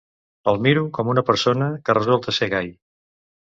[0.53, 2.77] El miro com una persona, que resulta ser gai.